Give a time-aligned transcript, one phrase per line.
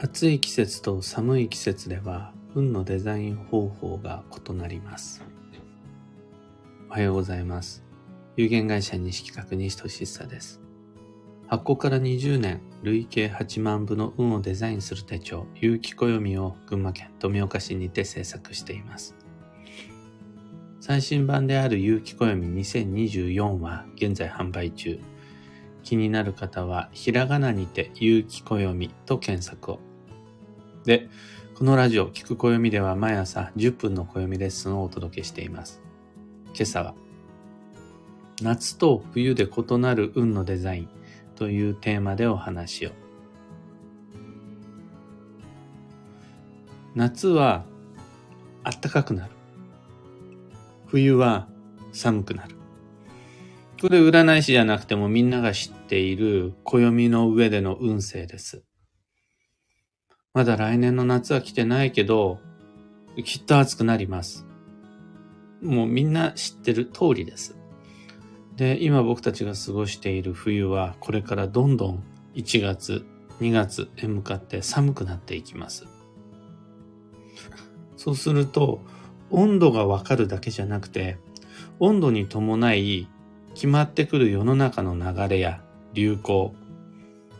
[0.00, 5.24] 暑い季節と寒い季節では運のデザイン方法が異なります。
[6.88, 7.82] おはようございます。
[8.36, 10.60] 有限会社西企画西俊久です。
[11.48, 19.16] 発行から20年、累計8万部の運をデザインする手帳、有機暦を群馬県富岡市にて制作しています。
[20.78, 25.00] 最新版である有機暦2024は現在販売中。
[25.82, 29.87] 気になる方は、ひらがなにて、有機暦と検索を。
[30.88, 31.10] で、
[31.54, 35.82] このラジオ、聞く暦では毎朝10分の暦レッスンをお届けしています。
[36.54, 36.94] 今朝は、
[38.40, 40.88] 夏と冬で異なる運のデザイン
[41.36, 42.92] というテーマでお話を。
[46.94, 47.66] 夏は
[48.64, 49.32] 暖かくなる。
[50.86, 51.48] 冬は
[51.92, 52.56] 寒くなる。
[53.78, 58.62] これ占い師じゃなくてもみんなが知っている暦の上での運勢です。
[60.38, 62.38] まだ来年の夏は来てないけど、
[63.24, 64.46] きっと暑くなります。
[65.60, 67.56] もうみんな知ってる通りです。
[68.54, 72.04] で、今僕たちが過ごしている冬はこれからどんどん
[72.36, 73.04] 1月、
[73.40, 75.88] 2月へ向かって寒くなっていきます。
[77.96, 78.80] そうすると、
[79.30, 81.18] 温度がわかるだけじゃなくて、
[81.80, 83.08] 温度に伴い
[83.54, 86.54] 決まってくる世の中の流れや流行、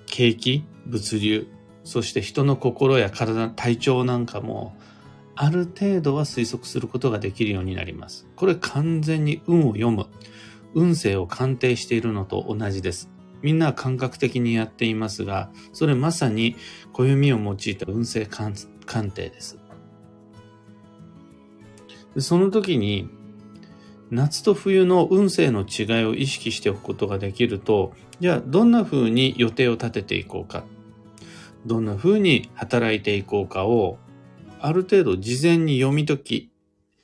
[0.06, 1.46] 景気、物流、
[1.88, 4.76] そして人の心や体、体調なんかも、
[5.34, 8.26] ある程度は推測することができるようになります。
[8.36, 10.04] これ完全に運を読む、
[10.74, 13.08] 運勢を鑑定しているのと同じです。
[13.40, 16.56] みんな感覚的にやっていますが、それまさに
[16.92, 18.54] 暦を用いた運勢鑑
[19.10, 19.56] 定です。
[22.18, 23.08] その時に
[24.10, 30.64] 夏と冬の運勢の違いを意識しておくことができると、じゃあどんな風に予定を立てていこうか、
[31.66, 33.98] どんな風に働いていこうかを、
[34.60, 36.50] ある程度事前に読み解き、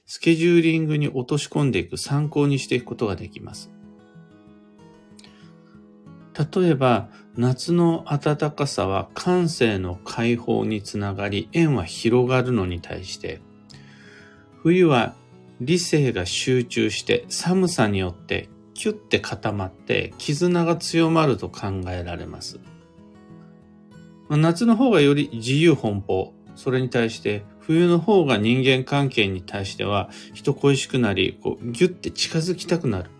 [0.06, 3.70] スケジューリングに落とし込んでいく参考にしていくことができます。
[6.56, 13.40] 例えば、夏の暖かさは感性の解放につながり、円は広がるのに対して、
[14.62, 15.14] 冬は
[15.60, 22.58] 理性が集中して寒さによってキュッて固まって絆が強まると考えられます。
[24.30, 26.32] 夏の方がより自由奔放。
[26.54, 33.10] それに対して冬の方が人間関係に対しては人恋しくなり、こうギュッて近づきたくなる。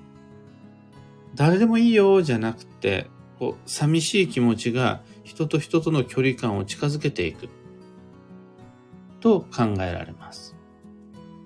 [1.34, 7.48] 誰でもいいよじゃなくて、こう寂しい気持ちが人と人との距離感を近づけていく。
[9.20, 10.54] と考えられます。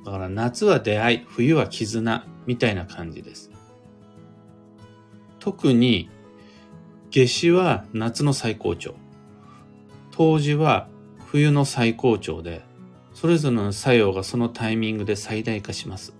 [0.05, 3.51] だから夏は出会い、冬は絆みたいな感じです。
[5.39, 6.11] 特に
[7.11, 8.95] 夏至は夏の最高潮。
[10.19, 10.89] 冬至は
[11.27, 12.62] 冬の最高潮で、
[13.15, 16.12] それぞれの作用がそのタイミングで最大化します。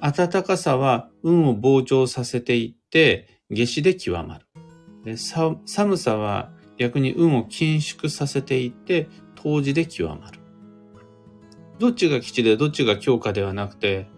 [0.00, 4.46] 暖かさは運を膨張させていって、夏至で極まる。
[5.04, 9.08] で寒さは逆に運を緊縮させていって、
[9.40, 10.40] 冬至で極まる。
[11.78, 14.08] どっちが基地でどっちが強化ではなくて、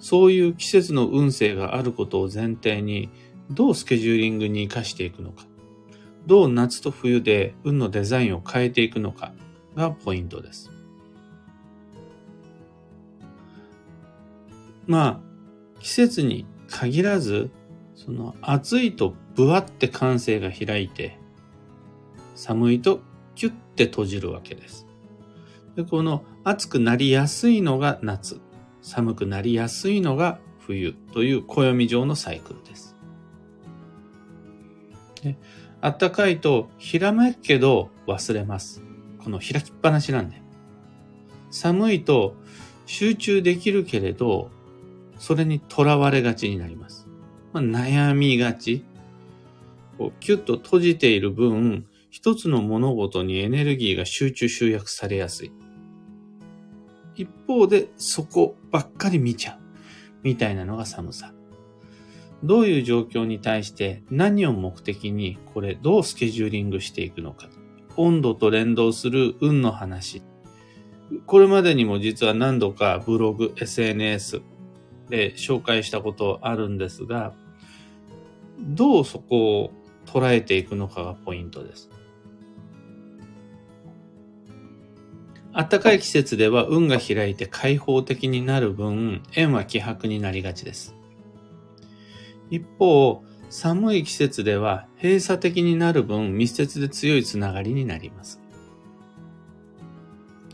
[0.00, 3.08] そういう季節の運勢があることを前提に、
[3.50, 5.44] どうスケジューリングに活かしていくのか、
[6.26, 9.32] どう夏と冬で運のデザインを変えていくのか
[9.74, 10.70] がポイントです。
[14.86, 17.50] まあ、季節に限らず、
[17.94, 21.18] その暑いとブワって感性が開いて、
[22.34, 23.00] 寒いと
[23.34, 24.86] キュッて閉じるわけです。
[25.76, 28.40] でこの暑くなりやすいのが夏、
[28.82, 32.89] 寒くなりやすいのが冬という暦上のサイクルです。
[35.22, 35.36] で
[35.80, 38.82] 暖かいとひらめくけど忘れます。
[39.22, 40.40] この開きっぱなしなんで。
[41.50, 42.36] 寒いと
[42.86, 44.50] 集中できるけれど、
[45.18, 47.06] それにとらわれがちになります。
[47.52, 48.84] まあ、悩みがち。
[49.98, 55.52] こうキュッと閉じている分、一つの物事にエネルギーが集中集約されやすい。
[57.14, 59.58] 一方でそこばっかり見ちゃう。
[60.22, 61.32] みたいなのが寒さ。
[62.42, 67.48] どういう状況に対して何を目的にこれどうスケジューリングしていくのか。
[67.96, 70.22] 温度と連動する運の話。
[71.26, 74.40] これまでにも実は何度かブログ、SNS
[75.08, 77.34] で紹介したことあるんですが、
[78.58, 79.70] どうそこを
[80.06, 81.90] 捉えていくのかがポイントです。
[85.52, 90.94] 暖かい季節では運が開いて開放的になる分、円は希薄になりがちです。
[92.50, 98.40] 一方、寒い季節では閉鎖的になる分密接で強いつながりになります。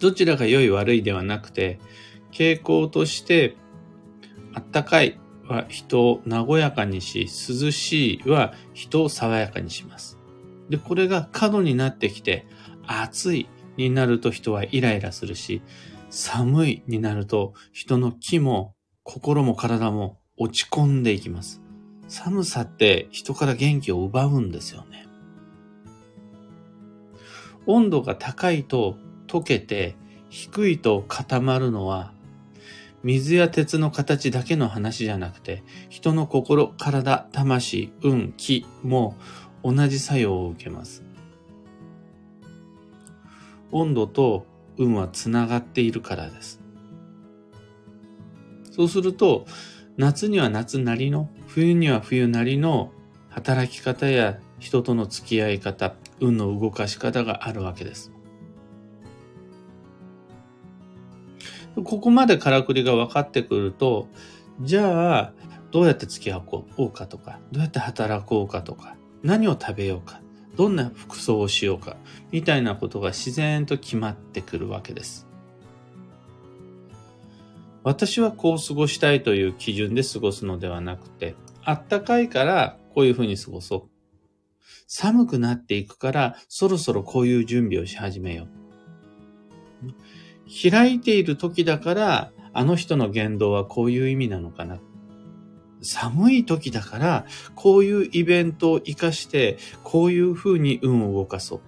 [0.00, 1.78] どちらが良い悪いではなくて、
[2.32, 3.56] 傾向として
[4.54, 10.18] あったかいは人を和やかにし、涼しいは人を爽やかにします。
[10.68, 12.46] で、これが過度になってきて、
[12.86, 15.62] 暑いになると人はイライラするし、
[16.10, 21.62] 寒いになると人の気も心も体も落ち込んでいきます。
[22.08, 25.06] 寒さって人から元気を奪うんですよね。
[27.66, 29.96] 温度が高いと溶けて
[30.28, 32.12] 低いと固まるのは
[33.02, 39.16] 水や鉄の形だけの話じゃなくて人の心、体、魂、運、気も
[39.62, 41.02] 同じ作用を受けます。
[43.72, 44.46] 温度と
[44.78, 46.60] 運はつながっているからです。
[48.70, 49.46] そうすると
[49.96, 52.92] 夏には夏なりの冬には冬なりの
[53.30, 58.12] 働き方や人との付き合い方、運の動かし方があるわけです。
[61.84, 64.08] ここまでからくりが分かってくると、
[64.60, 65.32] じゃあ、
[65.70, 66.42] どうやって付き合
[66.78, 70.20] おうかとか、どうやって働こうかとか、何を食べようか、
[70.56, 71.96] どんな服装をしようか、
[72.32, 75.25] みたいなことが自然と決まってくるわけです。
[77.86, 83.90] 私はこう過ごしたいという基準で過ごすのではなくて、あったかいからこういうふうに過ごそう。
[84.88, 88.48] 寒くなっていくからそろそろこういう準備をし始めよ
[89.84, 90.68] う。
[90.68, 94.80] 開いている時だからあの人の言動はこういう意味なのかな。
[95.80, 101.60] 寒い時だからこういうイベントを活かしてこういうふうに運を動かそう。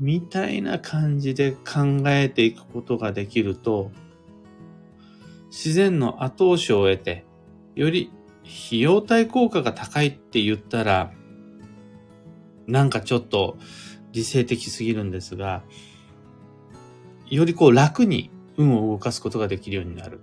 [0.00, 3.90] みたいな感じで考えていくことができると
[5.54, 7.24] 自然の後押しを得て、
[7.76, 8.10] より
[8.42, 11.12] 費用対効果が高いって言ったら、
[12.66, 13.56] なんかちょっと
[14.10, 15.62] 理性的すぎるんですが、
[17.30, 20.20] よりこう楽に運を動かすことができるようになる。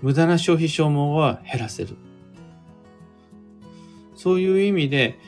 [0.00, 1.98] 無駄な消費消耗は減らせる。
[4.14, 5.18] そういう意味で、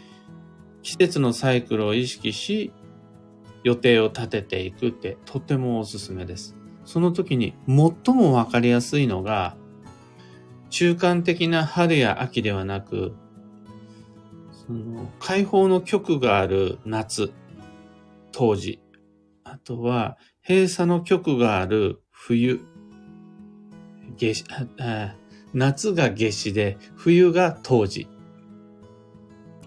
[0.83, 2.73] 季節のサイクルを意識し、
[3.65, 6.57] 予定を立てていくってとてもおすすめです。
[6.85, 9.57] その時に最もわかりやすいのが、
[10.71, 13.15] 中間的な春や秋ではなく、
[14.67, 17.33] その解放の極がある夏、
[18.33, 18.81] 当時。
[19.45, 20.17] あとは、
[20.47, 22.61] 閉鎖の極がある冬。
[25.53, 28.09] 夏が夏至で、冬が当時。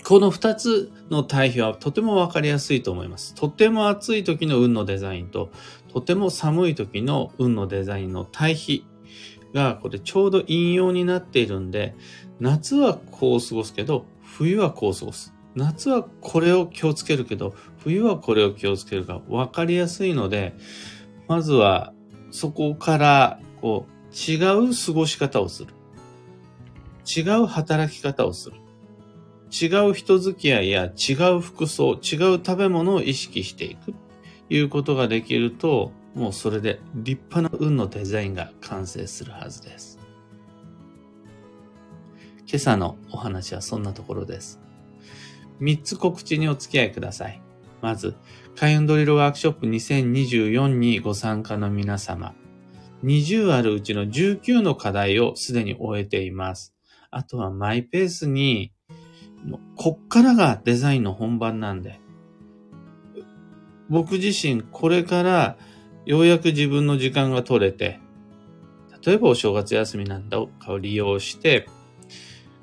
[0.04, 3.36] この二つの対比はとてもわかりやすいと思います。
[3.36, 5.52] とても暑い時の運のデザインと、
[5.98, 8.86] とても寒い時の運のデザインの対比
[9.52, 11.96] が、これちょうど引用になっているんで、
[12.40, 15.34] 夏はこう過ごすけど、冬はこう過ごす。
[15.56, 20.54] 夏はこれを気をつけるけど、冬はこれを気をつけるか分かりやすいので、
[21.28, 21.94] まずは
[22.30, 24.36] そこからこう違
[24.70, 25.74] う過ごし方をする。
[27.08, 28.58] 違う働き方をする。
[29.50, 32.00] 違う人付き合いや違う服装、違う
[32.46, 33.96] 食べ物を意識していく。
[34.50, 40.00] いうことができると、もうそれで立派な運のデザインが完成するはずです。
[42.48, 44.60] 今朝のお話はそんなところです。
[45.60, 47.42] 3つ告知にお付き合いください。
[47.82, 48.16] まず、
[48.56, 52.34] 開運ドリルワークショップ2024にご参加の皆様。
[53.04, 56.74] 20あるうちの19の課題をすでに終えています。
[57.12, 58.72] あとはマイペースに、
[59.76, 62.00] こっからがデザインの本番なんで、
[63.90, 65.58] 僕自身これから
[66.06, 68.00] ようやく自分の時間が取れて、
[69.06, 71.68] 例えばお正月休みなんだかを利用して、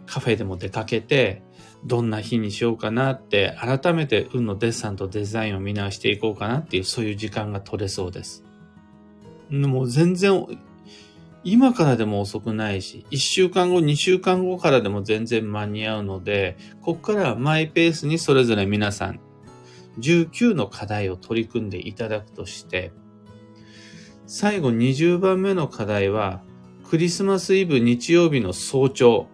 [0.06, 1.42] カフェでも出かけて、
[1.84, 8.44] どんな日にしようかなって、改めて運のデッサンとデザインを見直していこうかなっていう、そういう時間が取れそうです。
[9.50, 10.46] もう全然、
[11.44, 19.20] 今からでも遅くないし、1週間後、2週間後からでも全然間に合うので、ここからはマイペースにそれぞれ皆さん
[19.98, 22.92] 19の課題を取り組んでいただくとして、
[24.26, 26.42] 最後20番目の課題は、
[26.88, 29.26] クリスマスイブ日曜日の早朝、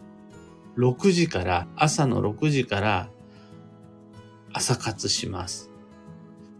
[0.76, 3.08] 6時から、朝の6時から
[4.52, 5.70] 朝活します。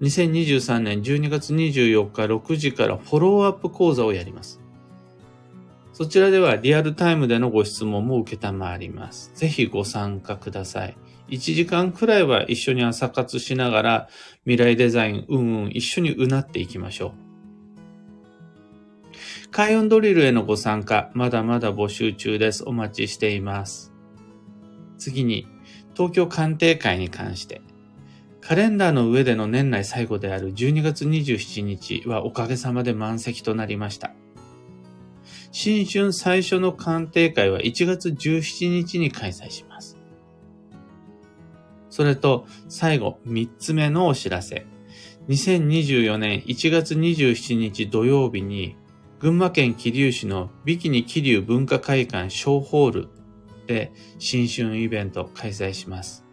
[0.01, 4.61] 2023年12月24日6時からフォローアップ講座をやります。
[5.93, 9.33] そちらではリアルタイムでのご質問も受けたまわります。
[9.35, 10.97] ぜひご参加ください。
[11.31, 14.09] 1時間くらいは一緒に朝活しながら
[14.45, 17.31] 未来デザイン、うんうん一緒にうなっていきましょう。
[19.51, 22.65] 開運ドリルへのご参加、まだまだ募集中です。
[22.65, 23.93] お待ちしています。
[24.97, 25.47] 次に、
[25.95, 27.61] 東京鑑定会に関して、
[28.41, 34.13] カレンダーの上での年内最後である12月27日はおかげさまで満席となりました。
[35.53, 39.90] 新春最初の鑑定会は1月17日に開催します。
[41.91, 44.67] それと最後3つ目のお知らせ。
[45.29, 48.77] 2024年1月27日土曜日に
[49.19, 53.09] 群馬県桐生市のビキニ桐生文化会館小ホール
[53.67, 56.25] で新春イベント開催します。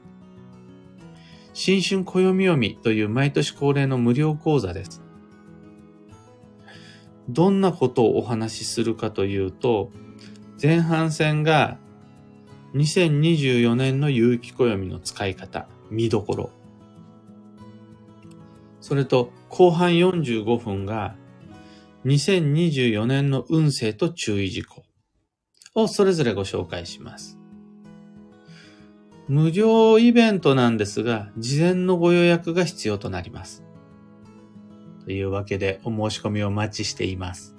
[1.53, 5.01] 新春暦読みという毎年恒例の無料講座です。
[7.29, 9.91] どんなことをお話しするかというと、
[10.61, 11.77] 前半戦が
[12.73, 16.51] 2024年の有機暦の使い方、見どころ。
[18.81, 21.15] それと後半45分が
[22.05, 24.83] 2024年の運勢と注意事項
[25.75, 27.37] をそれぞれご紹介します。
[29.27, 33.65] 無料イベントなんですが、事前のご予約が必要となります。
[35.03, 37.56] というわけで、お申し込みをお待ちしています。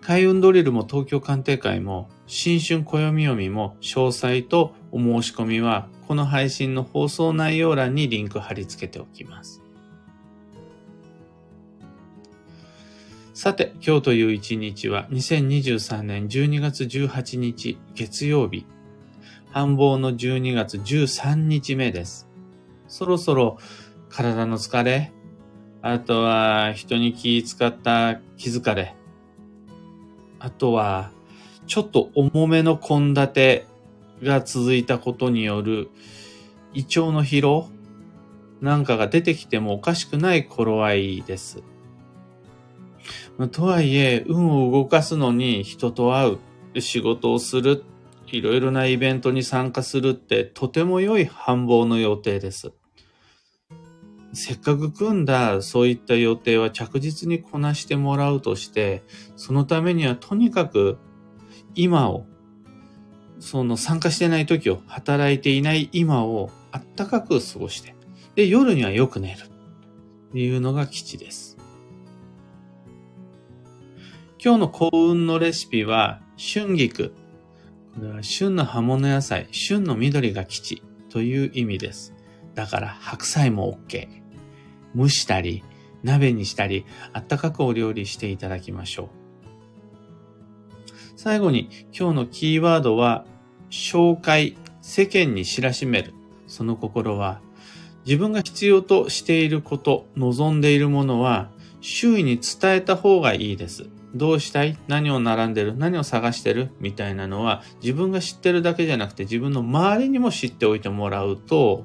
[0.00, 9.62] 開運ドリルも東京鑑定会も、新春暦読みも、詳細とお申し込みは、この配信の放送内容欄にリンク貼り付けておきます。
[13.34, 18.66] さて、今日という一日は2023年12月18日月曜日
[19.50, 22.28] 繁忙の12月13日目です。
[22.86, 23.58] そろそろ
[24.08, 25.12] 体の疲れ、
[25.82, 28.94] あとは人に気使った気疲れ、
[30.38, 31.10] あとは
[31.66, 33.64] ちょっと重めの献立
[34.22, 35.90] が続いたことによる
[36.74, 37.68] 胃腸の疲労
[38.60, 41.62] なんかが出てきてもおかしくない頃合いです。
[43.52, 46.38] とはいえ、運を動かすのに人と会
[46.74, 47.84] う、仕事をする
[48.26, 52.72] いろいろなイベントに参加するってとても良い繁忙の予定です。
[54.32, 59.02] せっかく組んだそういった予定は着実にこなしてもらうとして、
[59.36, 60.98] そのためにはとにかく
[61.74, 62.26] 今を、
[63.40, 67.94] その参加してない時を、働いていない今をあったかく過ごして、
[68.34, 69.38] で、夜にはよく寝る。
[70.28, 71.56] っていうのが基地です。
[74.44, 77.14] 今日の幸運のレシピは、春菊、
[77.94, 82.14] これは旬の葉物野菜、旬の緑が基地という意味です。
[82.58, 84.08] だから白菜も OK。
[84.96, 85.62] 蒸したり、
[86.02, 89.08] 鍋にしたり、あったかくお料理していただきましょう。
[91.14, 93.24] 最後に今日のキーワードは、
[93.70, 96.14] 紹介、世間に知らしめる。
[96.48, 97.40] その心は、
[98.04, 103.86] 自分が必要としていること、望んでいるものは、周囲に伝えた方がいいです。
[104.16, 104.76] どうしたい？
[104.88, 105.76] 何を並んでる？
[105.76, 106.70] 何を探してる？
[106.80, 111.84] みたいなのは自分が知ってるだけじゃなくて自分の周りにも知っておいてもらうと、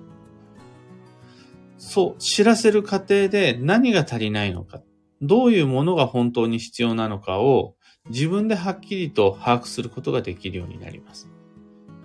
[1.86, 4.82] そう、知らせる過程で何が足りないのか、
[5.22, 7.76] どういうものが本当に必要なのかを
[8.10, 11.30] 自分ではっきりと把握することができるようになります。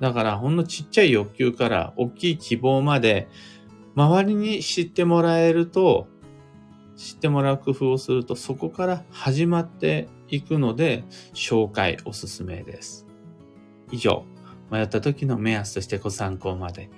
[0.00, 3.28] だからほんのちっちゃい欲求から大きい希望まで
[3.94, 6.08] 周りに知ってもらえると
[6.96, 11.04] 知ってもらう工夫をするとそこから始まっていくので
[11.34, 13.06] 紹介おすすめです。
[13.90, 14.24] 以上、
[14.70, 16.92] 迷った時の目安としてご参考までに。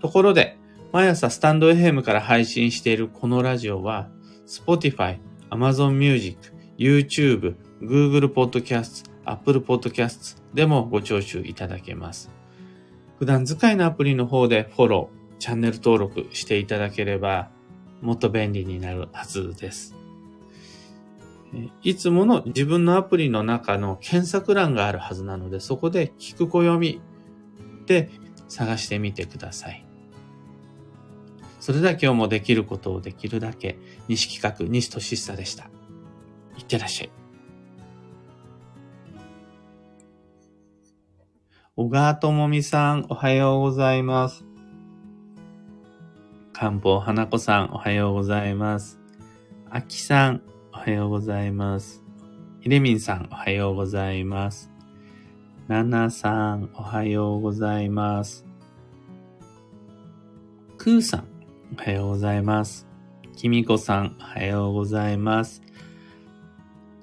[0.00, 0.56] ところで、
[0.90, 4.08] 毎朝スタンド FM から配信しているこのラジオは、
[4.46, 5.18] Spotify、
[5.50, 12.30] Amazon Music、YouTube、Google Podcast、Apple Podcast でもご聴取いただけます。
[13.18, 17.50] 普段使いのアプリの方でフォロー、チャンネル登録していただければ
[18.00, 19.94] もっと便利になるはずです。
[21.82, 27.00] いつもの自分のアプリの中の検索欄があるはずなので、そこで聞く暦
[27.84, 28.10] で
[28.48, 29.87] 探してみてください。
[31.68, 33.76] それでは今日もできることをできるだけ、
[34.08, 35.64] 西企画、西俊久でした。
[36.56, 37.10] いってらっしゃい。
[41.76, 44.46] 小川智美さん、おはようございます。
[46.54, 48.98] 漢方花子さん、おはようございます。
[49.68, 50.40] あきさん、
[50.72, 52.02] おはようございます。
[52.60, 54.70] ひでみんさん、おはようございます。
[55.66, 58.46] ななさん、おはようございます。
[60.78, 61.37] くーさん、
[61.76, 62.86] おはようございます。
[63.36, 65.62] きみこさん、おはようございます。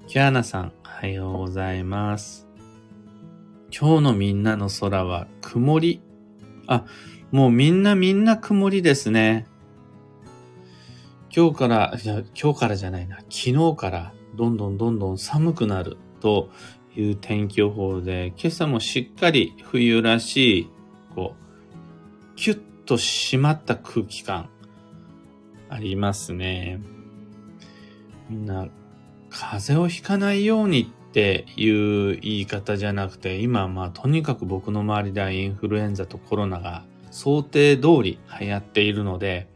[0.08, 2.48] きゃーなさん、おはようございます。
[3.72, 6.02] 今日のみんなの空は曇り。
[6.66, 6.84] あ、
[7.32, 9.46] もうみんなみんな曇りですね。
[11.34, 16.50] 今日から、いや、今日からじゃないな、昨日からどんどんどんどん寒くなると
[16.98, 20.70] いう天気予報で、今朝もしっかり冬らしい、
[21.14, 24.50] こう、キュッと締まった空気感、
[25.76, 26.80] ありますね。
[28.30, 28.70] みんな、
[29.30, 39.50] 風邪をひかないようにっていう言い方じゃなくて、今まあとにかく僕の周りではインフルエンザとコロナが想定通り流行っているので、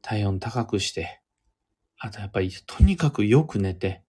[0.00, 1.20] 体温高くして、
[1.98, 4.02] あとやっぱりとにかくよく寝て、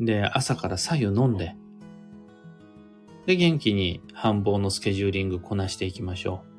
[0.00, 1.54] で、朝から白湯飲んで、
[3.26, 6.51] で、元気に繁忙のスケジューリングこなしていきましょう。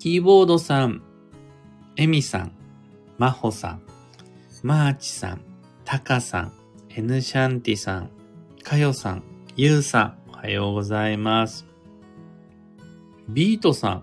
[0.00, 1.02] キーボードさん、
[1.96, 2.52] エミさん、
[3.18, 3.82] マホさん、
[4.62, 5.42] マーチさん、
[5.84, 6.52] タカさん、
[6.88, 8.10] エヌシャンティさん、
[8.62, 9.22] カヨさん、
[9.56, 11.66] ユウさん、おはようございます。
[13.28, 14.02] ビートさん、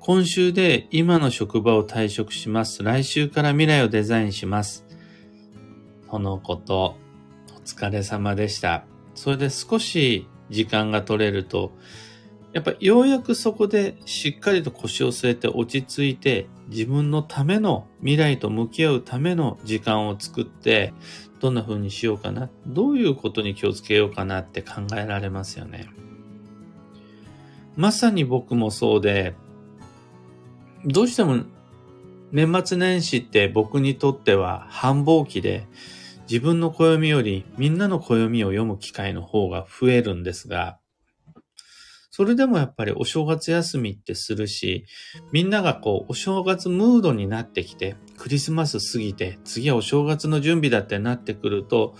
[0.00, 2.82] 今週で今の職場を退職します。
[2.82, 4.84] 来週から未来をデザインします。
[6.10, 6.98] とのこと、
[7.56, 8.84] お疲れ様でした。
[9.14, 11.72] それで少し時間が取れると、
[12.58, 20.92] やっぱようやくそこでしっかりと腰を据えて落ち着いて自分のための未来と向き合うための時間を作って
[21.38, 25.88] どんな風にしようかな、どういうことに気をつけようかなって考えられますよね。
[27.76, 29.36] まさに僕もそうで、
[30.84, 31.44] どうしても
[32.32, 35.68] 年末年始って僕にとっては繁忙期で
[36.28, 40.77] 自分の暦よりみんなの暦を読む機会の方が増えるんですが、
[42.18, 44.86] それでもやっぱりお正月休みってするし、
[45.30, 51.94] みんながこうお正月ムードになってきて、クリスマス過ぎて、次はお正月の準備だってなってくると、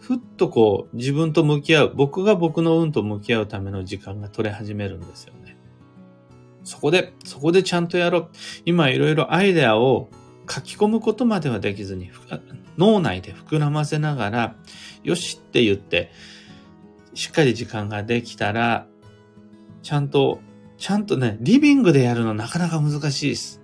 [0.00, 5.58] ふっとこう自分と向き合う、僕が僕の運と向き合うための時間が取れ始めるんですよね。
[6.64, 8.30] そこで、そこでちゃんとやろう。
[8.64, 10.08] 今いろいろアイデアを
[10.50, 12.10] 書き込むことまではできずに、
[12.78, 14.56] 脳内で膨らませながら、
[15.04, 16.12] よしって言って、
[17.12, 18.86] しっかり時間ができたら、
[19.88, 20.42] ちゃんと、
[20.76, 23.62] ちゃんとね、リビングでやるのなかなか難しいです。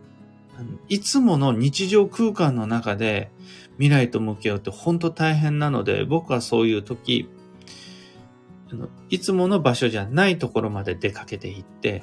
[0.89, 3.31] いつもの日常空間の中で
[3.73, 7.29] 未来と向き合うって本当大変なので、僕はそういう時、
[9.11, 12.03] いつもの場所じゃないところまで出かけていって、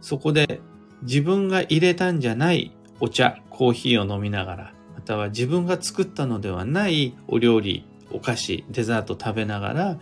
[0.00, 0.60] そこで
[1.02, 10.00] 自分が入れたんじゃないお茶、コーヒーを飲みながら、または自分が作ったのではないお料理、お菓子、デザート食べながら、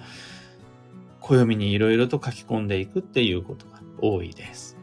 [1.27, 4.77] 暦にいろいろと書き込んでいくっていうことが多いです。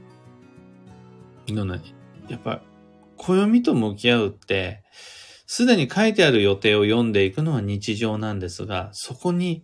[1.48, 1.82] のね、
[2.28, 2.62] やっぱ、
[3.18, 4.84] 暦と向き合うって、
[5.46, 9.64] すでに書いてある予定を読んでいくのは日常なんですが、そこに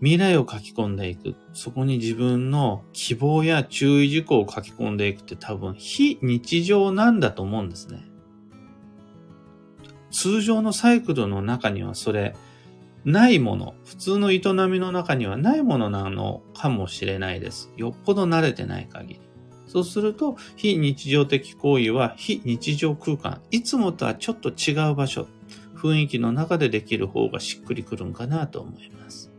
[0.00, 1.34] 未来を書き込んでいく。
[1.54, 8.04] そこに自分の希望や注意事項を書き込んでいくって多分非日常なんだと思うんですね。
[10.10, 12.34] 通常のサイクルの中にはそれ
[13.04, 17.70] ないもの、普通の営みの中にはないものなのかもしれないです。
[17.76, 19.20] よっぽど慣れてない限り。
[19.66, 25.26] そうすると、非日常的行為は非日常空間、いつもとはちょっと違う場所、
[25.74, 29.32] 雰囲気の中でできる方がしっくりくるんかなと思います。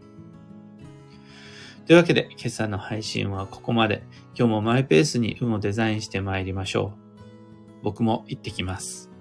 [1.85, 4.03] というわけで、今朝の配信はここまで。
[4.35, 7.83] 今日もマイペースに運をデザインして参りましょう。
[7.83, 9.12] 僕も行ってきます。